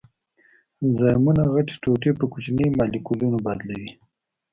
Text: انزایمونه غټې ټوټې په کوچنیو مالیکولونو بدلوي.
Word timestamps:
انزایمونه 0.83 1.41
غټې 1.53 1.75
ټوټې 1.81 2.11
په 2.19 2.25
کوچنیو 2.31 2.75
مالیکولونو 2.79 3.37
بدلوي. 3.45 3.91